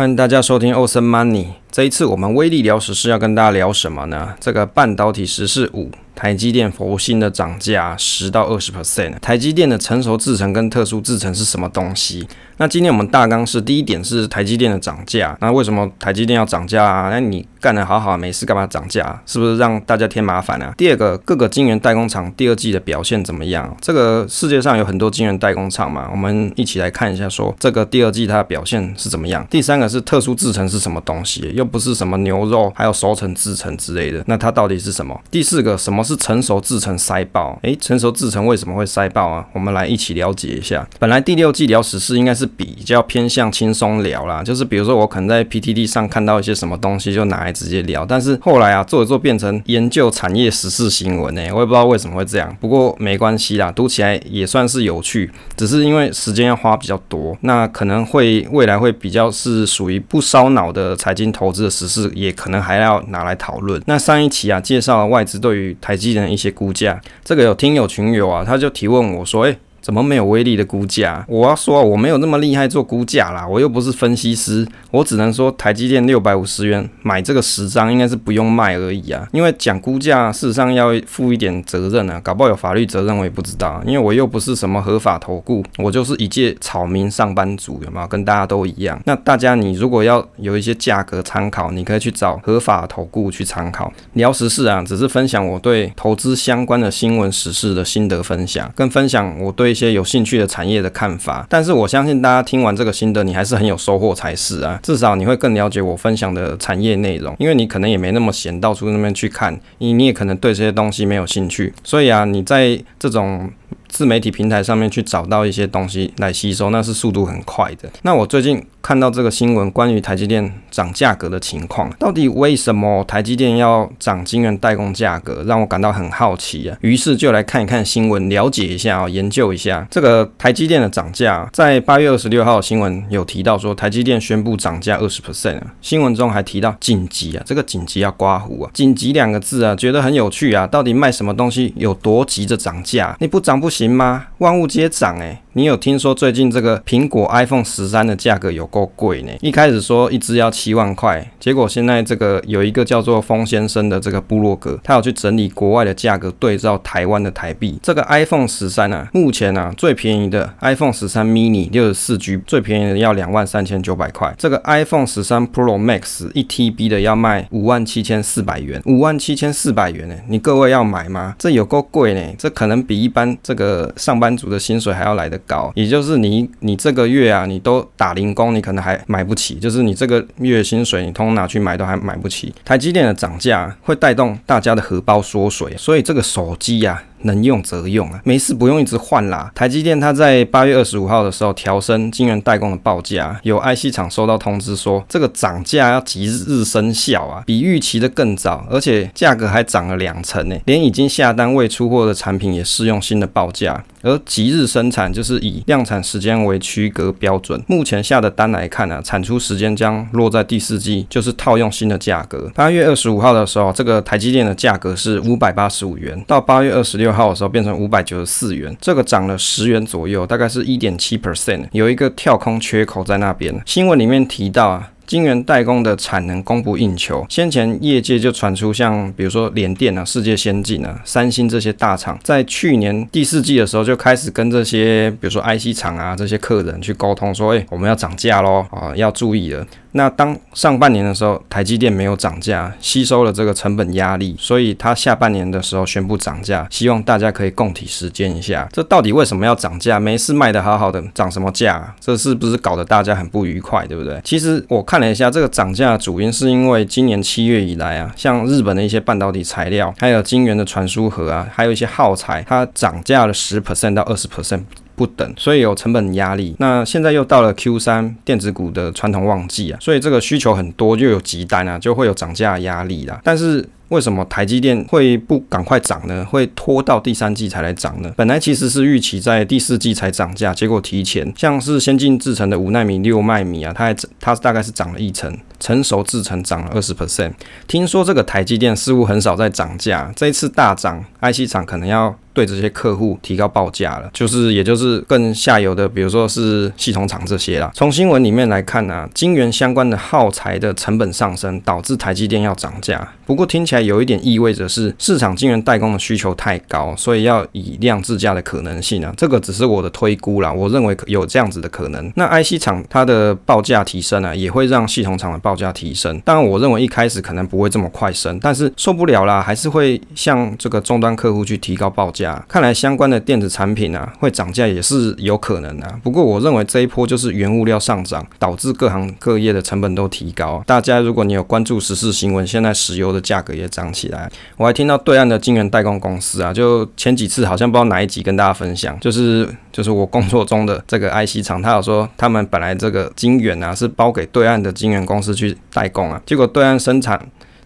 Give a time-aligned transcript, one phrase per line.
[0.00, 1.44] 欢迎大家收听欧森 Money。
[1.70, 4.34] 这一次我们威力聊时事要跟大家聊什么呢？
[4.40, 5.90] 这个半导体时事五。
[6.20, 9.18] 台积电佛心的涨价十到二十 percent。
[9.20, 12.28] 台积电的成熟制程跟特殊制程是什么东西？
[12.58, 15.34] 那今天我们大纲是第一点是台积电的涨价。
[15.40, 17.08] 那为什么台积电要涨价啊？
[17.08, 19.18] 那你干得好好没事干嘛涨价？
[19.24, 20.74] 是不是让大家添麻烦啊？
[20.76, 23.74] 第二个，各个晶圆代工厂第二季的表现怎么样？
[23.80, 29.46] 这个世界上有很多晶圆代工厂嘛，我们一起来看一下，说这个第二季它的表现是怎么样？
[29.48, 31.50] 第三个是特殊制程是什么东西？
[31.54, 35.18] 又不是什么牛肉，还有熟成制程之类的，那它到底是什么？
[35.30, 37.56] 第四个，什么是成熟制成塞爆？
[37.62, 39.46] 诶，成熟制成为什么会塞爆啊？
[39.52, 40.84] 我们来一起了解一下。
[40.98, 48.04] 本来第六季聊时事应该是比较偏向轻松聊啦，就是比如说我可能在 PTT 上看到一些什么东西，就拿来直接聊。
[48.04, 52.56] 但是后来啊，做一做变成研究产业时事新闻呢，我也不知道为什么会这样。
[52.60, 63.80] 不过没关系啦，读起来也算是有趣，只是因为时间要花比较多，那可能会未来会比较是属于不烧脑的财经投资的时事，也可能还要拿来讨论。
[63.86, 69.56] 那上一期啊，介绍了外资对于台机的一些估价，这个有听友群友啊，他就提问我说：“诶。
[69.80, 71.24] 怎么没有威力的估价？
[71.28, 79.26] 我要说，我没有那么厉害做估价啦，我又不是分析师，我只能说台积电六百五十元买这个十张应该是不用卖而已啊。
[79.32, 88.06] 因为讲估价，事实上要负一点责任啊，搞不好有法律责任我也不知道，因为我又不是什么合法投顾，我就是一介草民上班族，有没有？
[88.06, 89.00] 跟大家都一样。
[89.06, 93.90] 那大家你如果要有一些价格参考，你可以去找合法投顾去参考。
[94.12, 99.69] 聊时事啊，只是分享我对投资相关的新闻时事的心得分享，跟分享我对。
[99.70, 104.78] 一些有兴趣的产业的看法，但是我相信大家听完这个心得，你还是很有收获才是啊！
[104.82, 113.50] 至少你会更了解我分享的产业内容，因为你可能也没那么闲，到处那边去看，你你也可能对这些东西没有兴趣，所以啊，你在这种。
[113.90, 117.90] 自媒体平台上面去找到一些东西来吸收，那是速度很快的。
[118.02, 126.76] 那我最近看到这个新闻，关于台积电涨价格的情况，到底为什么台积电要涨晶圆代工价格，让我感到很好奇啊。
[126.80, 131.48] 于是就来看一看新闻，了解一下啊，研究一下这个台积电的涨价。
[131.52, 135.74] 在八月二十六号的新闻有提到说，台积电宣布涨价二十 percent 啊。
[135.82, 140.66] 新闻中还提到紧急啊，这个紧急要刮胡啊，紧急两个字啊，觉得很有趣啊。
[140.66, 143.16] 到底卖什么东西有多急着涨价？
[143.18, 143.79] 你不涨不行。
[143.80, 144.26] 行吗？
[144.38, 145.38] 万物皆涨诶。
[145.52, 149.32] 你有听说最近这个苹果 iPhone 十三的价格有够贵呢？
[149.40, 157.76] 一开始说一只要七万块，结果现在这个有一个叫做风先生的这个部落格，他有去整理国外的价格对照台湾的台币。
[157.82, 170.14] 这个 iPhone 十三啊，目前啊最便宜的 iPhone 十三 mini 六十四 G 最便宜的要两万三千九百块，这个 iPhone 十三 Pro Max 一 TB 的要卖五万七千四百元，五万七千四百元呢？
[170.28, 171.34] 你各位要买吗？
[171.40, 182.54] 这有够贵呢，这可能比一般这个上班族的薪水还要来得高，也就是你你这个月啊，你都打零工，你可能还买不起，就是你这个月薪水，你通通拿去买都还买不起。
[182.64, 189.50] 台积电的涨价会带动大家的荷包缩水，所以这个手机呀、能用则用啊，没事不用一直换啦。
[189.54, 200.56] 台积电它在八月二十五号的时候调升晶圆代工的报价，有 IC 厂收到通知说这个涨价要即日生效啊，比预期的更早，而且价格还涨了两成呢。
[200.64, 207.62] 连已经下单未出货的产品也适用新的报价，而即日生产就是以量产时间为区隔标准。
[207.66, 212.50] 目前下的单来看啊，产出时间将落在第四季，就是套用新的价格。
[212.54, 217.09] 八月二十五号的时候，这个台积电的价格是五百八十五元，到八月二十六。
[217.12, 223.54] 号的时候变成五百九十四元，这个涨了十元左右，大概是一点七 percent，有一个跳空缺口在那边。
[223.64, 224.90] 新闻里面提到啊。
[225.10, 239.66] 晶圆代工的产能供不应求，先前业界就传出像比如说联电啊、世界先进啊、三星这些大厂，在去年第四季的时候就开始跟这些比如说 IC 厂啊这些客人去沟通，说，哎，我们要涨价喽，啊，要注意了。
[239.92, 248.68] 那当上半年的时候，台积电没有涨价，吸收了这个成本压力，所以它下半年的时候宣布涨价，希望大家可以共体时艰一下。
[248.72, 249.98] 这到底为什么要涨价？
[249.98, 251.92] 没事卖得好好的，涨什么价？
[251.98, 254.20] 这是不是搞得大家很不愉快，对不对？
[254.22, 255.00] 其实我看。
[255.00, 264.60] 了一下这个涨价主因，是因为今年七月以来啊，像日本的一些半导体材料，还有晶圆的传输盒啊，还有一些耗材，它涨价了十 percent 到二十 percent
[265.00, 266.54] 不等，所以有成本压力。
[266.58, 273.18] 那现在又到了 Q 三电子股的传统旺季啊，所以这个需求很多，就有急单啊，就会有涨价压力啦。
[273.24, 276.22] 但是为什么台积电会不赶快涨呢？
[276.26, 278.12] 会拖到第三季才来涨呢？
[278.14, 281.32] 本来其实是预期在第四季才涨价，结果提前。
[281.34, 287.32] 像是先进制程的五奈米、六纳米啊，它还它大概是涨了一成，成熟制程涨了二十 percent。
[287.66, 297.70] 听说这个台积电似乎很少在涨价，这一次大涨，IC 厂可能要对这些客户提高报价了，就是也就是更下游的，比如说是系统厂这些啦。
[297.74, 303.12] 从新闻里面来看呢、啊，晶圆相关的耗材的成本上升，导致台积电要涨价。
[303.26, 310.52] 不过听起来有一点意味着是市场晶圆代工的需求太高，所以要以量制价的可能性啊，这个只是我的推估啦。
[310.52, 312.12] 我认为有这样子的可能。
[312.16, 316.20] 那 IC 厂它的报价提升啊，也会让系统厂的报价提升。
[316.20, 322.20] 当然，我认为一开始可能不会这么快升，但是受不了啦，还是会向这个终端客户去提高报价。
[322.48, 325.86] 看来相关的电子产品啊，会涨价也是有可能的。
[326.02, 330.62] 不过我认为这一波就是原物料上涨，导致各行各业的成本都提高。
[330.66, 334.30] 大家如果你有关注时事新闻，现在石油的价格也涨起来。
[334.56, 347.20] 我还听到对岸的晶圆代工公司啊，就前几次好像不知道哪一集跟大家分享，就是就是我工作中的这个 IC 厂，他有说他们本来这个晶圆啊是包给对岸的晶圆公司去代工啊，结果对岸生产。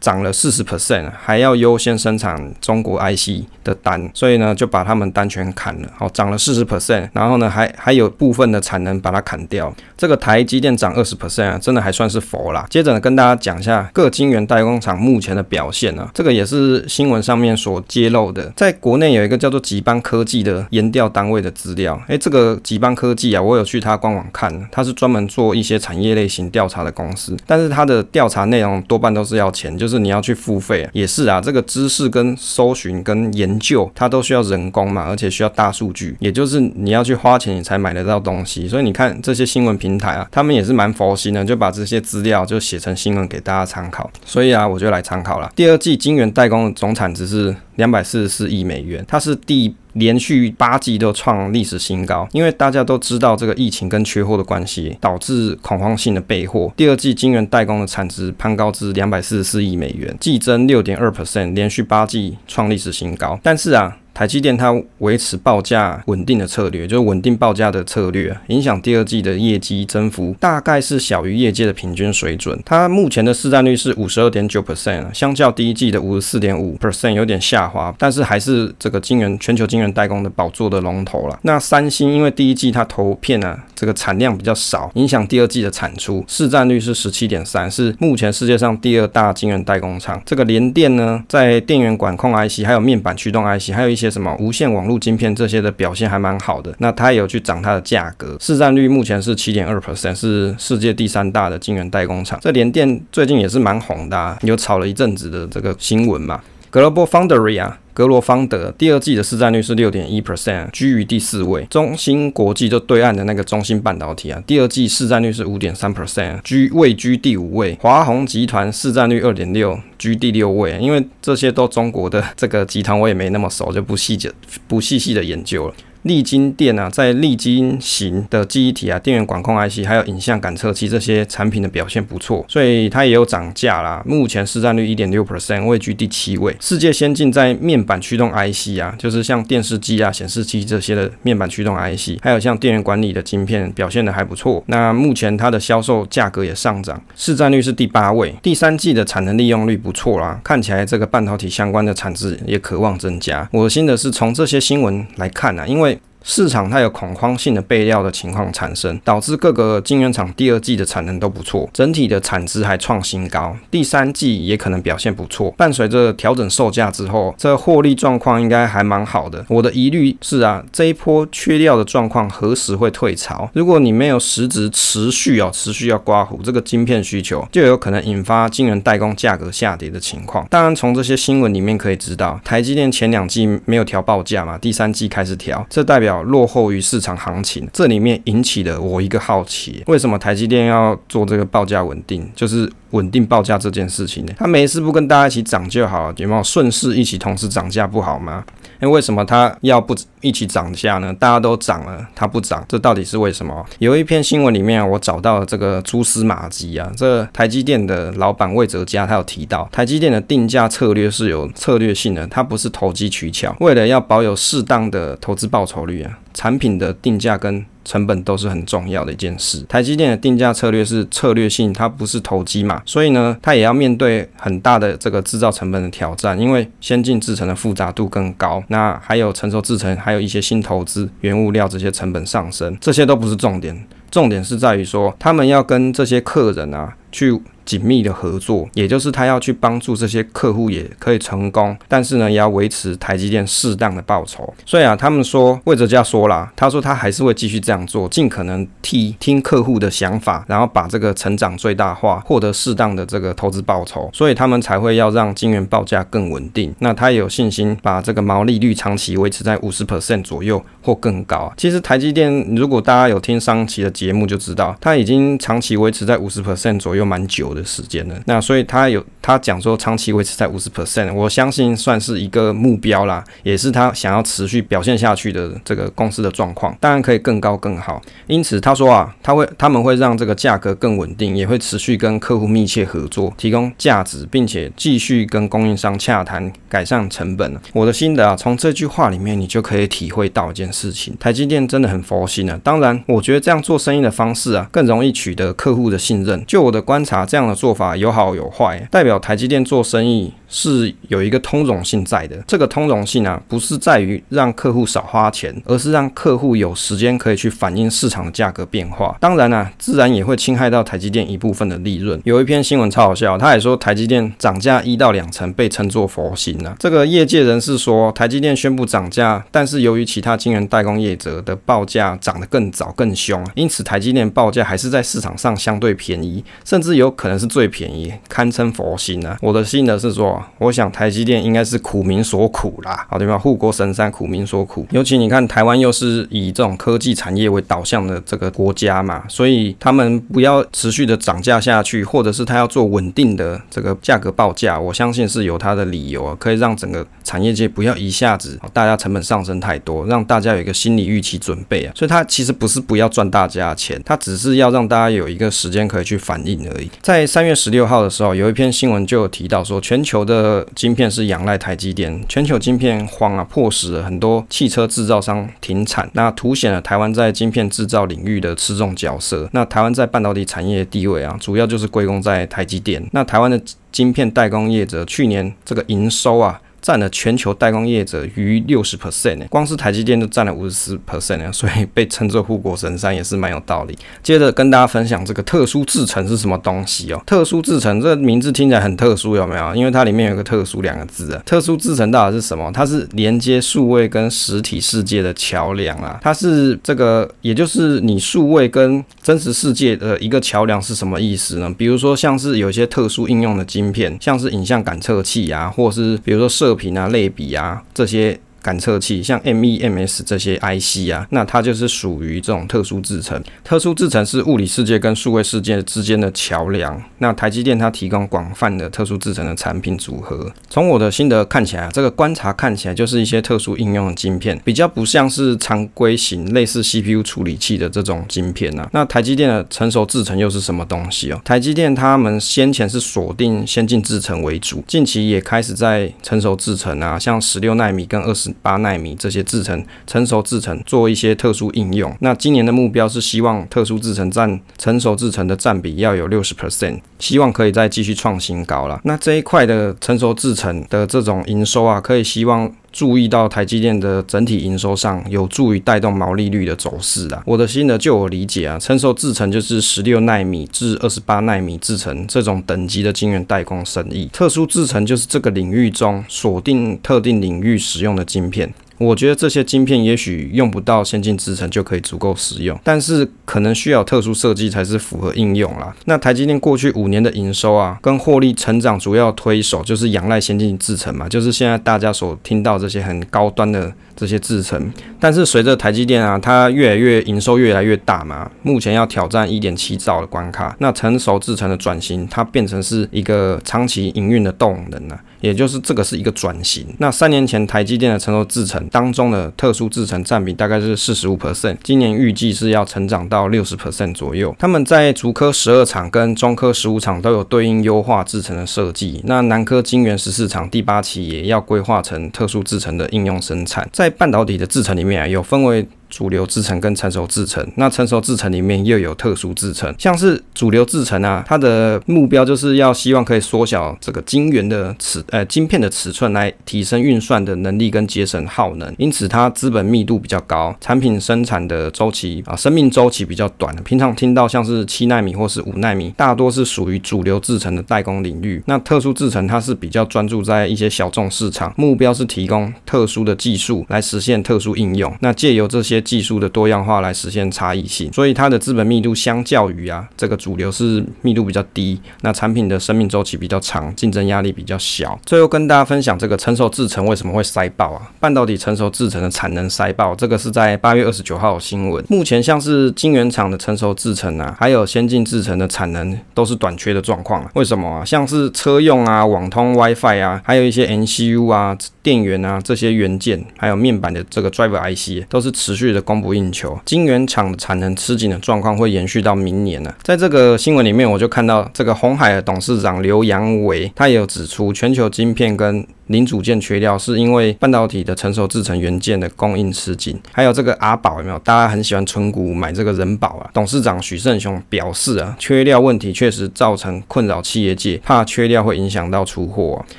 [0.00, 5.88] 涨了四十 percent，还要优先生产中国 IC 的单，所以呢就把他们单全砍了。
[5.98, 9.72] 好，涨了四十 percent，然后呢还还有部分的产能把它砍掉。
[9.98, 12.66] 这个台积电涨二十 percent 啊，真的还算是佛啦。
[12.70, 18.50] 接着呢跟大家讲一下各晶圆代工厂目前的表现啊，这个也是新闻上面所揭露的。
[18.56, 29.89] 在国内有一个叫做集邦科技的研调单位的资料，诶，这个集邦科技啊，我有去他官网看，它是专门做一些产业类型调查的公司，但是它的调查内容多半都是要钱，就是。
[29.90, 31.40] 是你要去付费，也是啊。
[31.40, 38.68] 这个知识跟搜寻跟研究，它都需要人工嘛，而且需要大数据，也就是你要去花钱，你才买得到东西。
[38.68, 44.10] 所以你看这些新闻平台啊，他们也是蛮佛心的，就把这些资料就写成新闻给大家参考。
[44.24, 45.50] 所以啊，我就来参考了。
[45.56, 49.74] 第二季晶圆代工的总产值是两百四十四亿美元，它是第。
[49.94, 56.72] 连续八季都创历史新高，因为大家都知道这个疫情跟缺货的关系，导致恐慌性的备货。
[56.76, 63.36] 第二季晶圆代工的产值攀高至两百四十四亿美元，季增六点二 percent，连续八季创历史新高。
[63.42, 63.96] 但是啊。
[64.12, 72.60] 台积电它维持报价稳定的策略，就是稳定报价的策略，影响第二季的业绩增幅大概是小于业界的平均水准。
[72.64, 81.38] 它目前的市占率是五十二点九 percent，相较第一季的五十四点五 percent 有点下滑，但是还是这个晶圆全球晶圆代工的宝座的龙头了。
[81.42, 90.20] 那三星因为第一季它投片啊，这个产量比较少，影响第二季的产出，市占率是十七点三，是目前世界上第二大晶圆代工厂。
[90.26, 94.10] 这个联电呢，在电源管控 IC、还有面板驱动 IC、还有一些。
[94.10, 102.36] 什么无线网络晶片这些的表现还蛮好的，那它也有去涨它的价格，市占率目前是七点二 percent，是世界第三大的晶圆代工厂。
[102.42, 106.40] 这联电最近也是蛮红的啊，有炒了一阵子的这个新闻嘛。
[106.72, 111.64] Global Foundry 啊，格罗方德第二季的市占率是六点一 percent，居于第四位。
[111.70, 117.76] 中芯国际就对岸的那个中芯半导体啊，第二季市占率是五点三 percent，居位居第五位。
[117.80, 120.78] 华虹集团市占率二点六，居第六位。
[120.80, 124.30] 因为这些都中国的这个集团，我也没那么熟，就不细节
[124.66, 125.74] 不细细的研究了。
[126.02, 134.02] 力晶电啊，在力晶型的记忆体啊、电源管控 IC，还有影像感测器这些产品的表现不错，所以它也有涨价啦。
[134.06, 136.56] 目前市占率一点六 percent，位居第七位。
[136.60, 144.62] 世界先进在面板驱动 IC 啊，就是像电视机啊、显示器这些的面板驱动 IC，还有像电源管理的晶片表现的还不错。
[144.66, 148.34] 那目前它的销售价格也上涨，市占率是第八位。
[148.42, 153.46] 第三季的产能利用率不错啦，看起来这个半导体相关的产值也渴望增加。
[153.52, 155.89] 我的心得是从这些新闻来看啊，因为
[156.22, 165.50] 市场它有恐慌性的备料的情况产生，导致各个晶圆厂第二季的产能都不错，整体的产值还创新高，第三季也可能表现不错。
[165.52, 169.44] 伴随着调整售价之后，这获利状况应该还蛮好的。
[169.48, 173.48] 我的疑虑是啊，这一波缺料的状况何时会退潮？
[173.54, 180.46] 如果你没有实质持续哦，持续要刮胡这个晶片需求，就有可能引发晶圆代工价格下跌的情况。
[180.50, 186.09] 当然，从这些新闻里面可以知道，台积电前两季没有调报价嘛，第三季开始调，这代表。
[186.22, 192.30] 落后于市场行情，这里面引起了我一个好奇：为什么台积电要做这个报价稳定？
[192.34, 192.70] 就是。
[192.90, 198.44] 稳定报价这件事情呢，他没事不跟大家一起涨就好了，有没有顺势一起同时涨价不好吗？
[198.80, 201.14] 那为什么它要不一起涨价呢？
[201.14, 203.64] 大家都涨了，它不涨，这到底是为什么？
[203.78, 219.64] 有一篇新闻里面，我找到了这个蛛丝马迹啊，这台积电的老板魏哲家他有提到，台积电的定价策略是有策略性的，它不是投机取巧，为了要保有适当的投资报酬率啊，产品的定价跟成本都是很重要的一件事。
[219.68, 233.86] 台积电的定价策略是策略性，它不是投机嘛，所以呢，它也要面对很大的这个制造成本的挑战，因为先进制程的复杂度更高，那还有成熟制程，还有一些新投资、原物料这些成本上升，这些都不是重点。
[234.10, 237.40] 重点是在于说，他们要跟这些客人啊去。
[237.66, 244.52] 紧密的合作，也就是他要去帮助这些客户也可以成功，但是呢，也要维持台积电适当的报酬。
[244.66, 254.10] 所以啊，他们说魏哲家说了，他说他还是会继续这样做，尽可能替听客户的想法，然后把这个成长最大化，获得适当的这个投资报酬。
[254.12, 256.74] 所以他们才会要让晶圆报价更稳定。
[256.80, 261.52] 那他也有信心把这个毛利率长期维持在五十 percent 左右或更高。
[261.56, 267.60] 其实台积电，如果大家有听上期的节目就知道，他已经长期维持在五十 percent 左右蛮久的。
[267.60, 278.02] 的时间了，那所以他有他讲说长期维持在五十 percent，我相信算是一个目标啦，也是他想要持续表现下去的这个公司的状况，当然可以更高更好。
[278.26, 287.56] 因此他说啊，他会他们会让这个价格更稳定，也会持续跟客户密切合作，提供价值，并且继续跟供应商洽谈改善成本。
[287.72, 292.58] 我的心得啊，从这句话里面你就可以体会到一件事情，台积电真的很佛心啊。
[292.64, 296.44] 当然，我觉得这样做生意的方式啊，更容易取得客户的信任。
[296.44, 297.54] 就我的观察，这样的。
[297.60, 302.36] 做法有好有坏，代表台积电做生意是有一个通融性在的。
[302.46, 309.16] 这个通融性啊，不是在于让客户少花钱，而是让客户有时间可以去反映市场的价格变化。
[309.20, 312.20] 当然啊，自然也会侵害到台积电一部分的利润。
[312.24, 316.74] 有一篇新闻超好笑，他也说台积电涨价一到两成被称作佛心啊。
[316.78, 329.36] 这个业界人士说，台积电宣布涨价，但是由于其他晶圆代工业者的报价涨得更早更凶，因此台积电报价还是在市场上相对便宜，甚至有可能是最便宜，堪称佛心啊！
[329.40, 333.38] 我的心得是说，我想台积电应该是苦民所苦啦，好对吧？
[333.38, 334.86] 护国神山，苦民所苦。
[334.90, 351.92] 尤其你看，台湾又是以这种科技产业为导向的这个国家嘛，所以他们不要持续的涨价下去，或者是他要做稳定的这个价格报价，我相信是有他的理由啊，可以让整个产业界不要一下子大家成本上升太多，让大家有一个心理预期准备啊。
[351.96, 356.90] 所以他其实不是不要赚大家的钱，他只是要让大家有一个时间可以去反应而已。
[357.00, 369.48] 在三月十六号的时候，有一篇新闻就有提到说，全球的晶片是仰赖台积电，全球晶片荒啊，迫使了很多汽车制造商停产，那凸显了台湾在晶片制造领域的吃重角色。
[369.52, 373.02] 那台湾在半导体产业地位啊，主要就是归功在台积电。
[373.12, 373.60] 那台湾的
[373.92, 376.60] 晶片代工业者去年这个营收啊。
[376.80, 383.96] 占了全球代工业者逾六十 percent 呢，光是台积电就占了五十四 percent 呢，所以被称作护国神山也是蛮有道理。
[384.22, 387.22] 接着跟大家分享这个特殊制程是什么东西哦？
[387.26, 389.74] 特殊制程这名字听起来很特殊，有没有？
[389.74, 391.42] 因为它里面有个“特殊”两个字啊。
[391.44, 392.70] 特殊制程到底是什么？
[392.72, 396.18] 它是连接数位跟实体世界的桥梁啊。
[396.22, 401.72] 它是这个，也就是你数位跟真实世界的一个桥梁是什么意思呢？
[401.76, 406.69] 比如说像是有些特殊应用的晶片，像是影像感测器啊，或是比如说设。
[406.70, 408.38] 射频啊、类比啊这些。
[408.62, 413.42] 感测器像 MEMS 这些 IC 啊，那它就是属于这种特殊制程。
[413.64, 417.02] 特殊制程是物理世界跟数位世界之间的桥梁。
[417.18, 420.52] 那台积电它提供广泛的特殊制程的产品组合。
[420.68, 428.88] 从我的心得看起来，这个观察看起来就是一些特殊应用的晶片，比较不像是常规型类似 CPU 处理器的这种晶片啊。
[428.92, 431.40] 那台积电的成熟制程又是什么东西哦？
[431.44, 438.49] 台积电他们先前是锁定先进制程为主，近期也开始在成熟制程啊，像十六纳米跟二十。
[438.62, 449.00] 八奈米这些制成成熟制成做一些特殊应用，那今年的目标是希望特殊制成占成熟制成的占比要有六十 percent，希望可以再继续创新高了。
[449.04, 457.42] 那这一块的成熟制成的这种营收啊，可以希望注意到台积电的整体营收上，有助于带动毛利率的走势啊。
[457.46, 468.72] 我的心得就我理解啊，成熟制程就是十六纳米至二十八纳米制程这种等级的晶圆代工生意，特殊制程就是这个领域中锁定特定领域使用的晶片。
[469.00, 475.96] 我觉得这些晶片也许用不到先进制程就可以足够使用，但是可能需要特殊设计才是符合应用啦。
[476.04, 483.90] 那台积电过去五年的营收啊，跟获利成长主要推手就是仰赖先进制程嘛，就是现在大家所听到这些很高端的
[484.20, 484.92] 这些制程。
[485.18, 496.84] 但是随着台积电啊，它越来越营收越来越大嘛，目前要挑战一点七兆的关卡，那成熟制程的转型，它变成是一个长期营运的动能啊，也就是这个是一个转型。
[496.98, 498.86] 那三年前台积电的成熟制程。
[498.90, 504.52] 当中的特殊制程占比大概是四十五 percent，今年预计是要成长到六十 percent 左右。
[504.58, 513.88] 他们在竹科十二厂跟中科十五厂都有对应优化制程的设计，那南科晶圆十四厂第八期也要规划成特殊制程的应用生产。
[513.92, 517.66] 在半导体的制成里面啊，有分为主流制程跟成熟制程。
[517.76, 528.94] 那成熟制程里面又有特殊制程，像是主流制程啊，它的目标就是要希望可以缩小这个晶圆的尺呃晶片的尺寸，来提升运算的能力跟节省耗能。
[528.98, 533.74] 因此，它资本密度比较高，产品生产的周期啊，生命周期比较短。
[533.84, 538.62] 平常听到像是七纳米或是五纳米，大多是属于主流制程的代工领域。
[538.66, 545.14] 那特殊制程它是比较专注在一些小众市场，目标是提供特殊的技术来实现特殊应用。
[545.20, 552.00] 那借由这些技术的多样化来实现差异性，所以它的资本密度相较于啊这个主流是密度比较低。
[552.22, 555.18] 那产品的生命周期比较长，竞争压力比较小。
[555.24, 558.10] 最后跟大家分享这个成熟制程为什么会塞爆啊？
[558.18, 562.04] 半导体成熟制程的产能塞爆，这个是在八月二十九号的新闻。
[562.08, 567.48] 目前像是晶圆厂的成熟制程啊，还有先进制程的产能都是短缺的状况。
[567.54, 568.04] 为什么啊？
[568.04, 576.78] 像是车用啊、网通 WiFi 啊，还有一些 MCU 啊、电源啊这些元件，还有面板的这个 Driver IC 都是持续的供不应求。
[576.84, 590.18] 晶圆厂的产能吃紧的状况会延续到明年呢、在这个新闻里面，我就看到这个鸿海的董事长刘扬伟，他也有指出，全球晶片跟零组件缺料，是因为半导体的成熟制程元件的供应吃紧。
[590.32, 591.38] 还有这个阿宝有没有？
[591.40, 593.48] 大家很喜欢存股买这个人保啊。
[593.54, 599.86] 董事长许胜雄表示啊，缺料问题确实造成困扰企业界，怕缺料会影响到出货啊。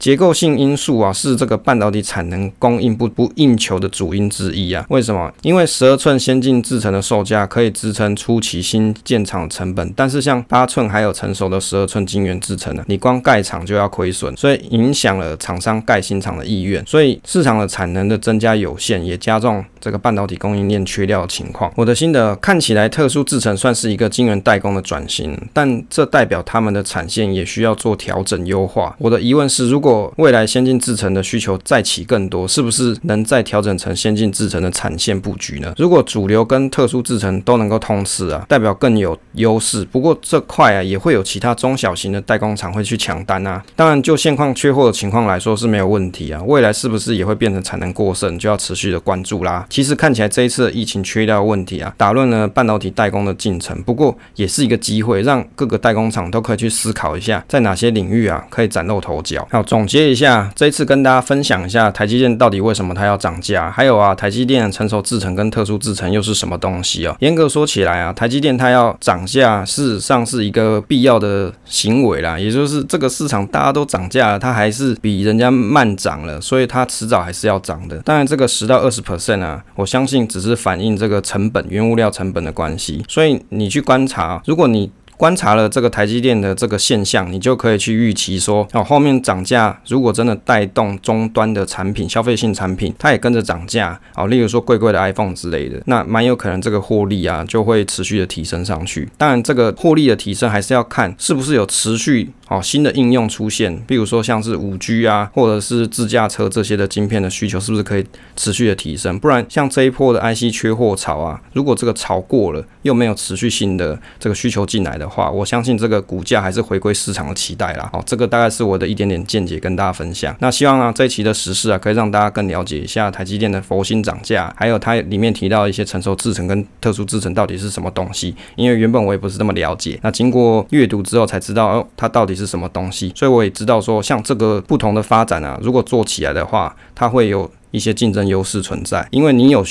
[0.00, 4.82] 结构性因素啊，是这个半导体产能供应不不应求的主因之一啊。
[4.88, 5.30] 为什么？
[5.42, 16.82] 因为十二寸先进制程的售价可以支撑初期新建厂成本，但是像八寸还有成熟的十二寸晶圆制程呢，你光盖厂就要亏损，所以影响了厂商盖新厂的意愿。
[16.86, 21.70] 所以市场的产能的增加有限，也加重这个半导体供应链缺料的情况。
[21.76, 28.96] 我的心得，看起来特殊制程算是一个晶圆代工的转型，但这代表他们的产线也需要做调整优化。
[28.98, 35.74] 我的疑问是，如果果未来先进制程的需求再起更多，是不是能再调整成先进制程的产线布局呢？
[35.76, 39.84] 如果主流跟特殊制程都能够通吃啊，代表更有优势。
[39.86, 43.62] 不过这块啊，也会有其他中小型的代工厂会去抢单啊。
[43.74, 46.40] 当然，就现况缺货的情况来说是没有问题啊。
[46.44, 49.66] 未来是不是也会变成产能过剩，就要持续的关注啦。
[49.68, 53.80] 其实看起来这一次疫情缺料问题啊，打乱了半导体代工的进程。
[53.82, 59.46] 不过也是一个机会，让各个代工厂都可以去思考一下，在哪些领域啊可以崭露头角。
[59.50, 67.16] 还有中，总结一下，这一次跟大家分享一下台积电到底为什么它要涨价，还有啊，台积电的成熟制程跟特殊制程又是什么东西哦？
[67.20, 77.96] 严格说起来啊，台积电它要涨价，事实上是一个必要的行为啦，也就是这个市场大家都涨价了，它还是比人家慢涨了，所以它迟早还是要涨的。
[78.00, 83.02] 当然，这个十到二十 percent 啊，我相信只是反映这个成本、原物料成本的关系。
[83.08, 84.90] 所以你去观察，如果你
[85.20, 99.06] 观察了这个台积电的这个现象，你就可以去预期说，哦，后面涨价，如果真的带动终端的产品、消费性产品，它也跟着涨价，哦，例如说贵贵的 iPhone 之类的，那蛮有可能这个获利啊就会持续的提升上去。
[99.18, 102.30] 当然，这个获利的提升还是要看是不是有持续。
[102.48, 108.04] 哦，新的应用出现，比如说像是五 G 啊，或者是自驾车这些的晶片的需求，是不是可以
[108.34, 109.16] 持续的提升？
[109.20, 117.90] 不然像这一波的 IC 缺货潮啊，如果这个潮过了，又没有持续性的这个需求进来的话，我相信这个股价还是回归市场的期待啦。
[117.92, 120.34] 好，这个大概是我的一点点见解跟大家分享。
[120.38, 128.34] 那希望啊这一期的时事啊，可以让大家更了解一下台积电的佛心涨价，还有它里面提到一些成熟制程跟特殊制程到底是什么东西。
[128.56, 132.30] 因为原本我也不是这么了解，那经过阅读之后才知道哦，它到底。
[132.40, 133.12] 是什么东西？
[133.14, 139.06] 所以我也知道说，像这个不同的发展啊，如果做起来的话，它会有一些竞争优势存在。
[139.10, 139.62] 因为你有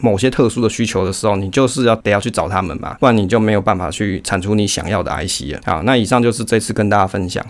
[0.00, 5.60] 某些特殊的需求的时候，你就是要得要去找他们嘛，不然你就没有办法去产出你想要的 IC 了。
[5.64, 7.46] 好，那以上就是这次跟大家分享。